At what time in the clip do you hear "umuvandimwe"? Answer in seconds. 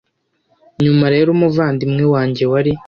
1.31-2.03